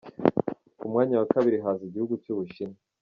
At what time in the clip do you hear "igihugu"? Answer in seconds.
1.85-2.13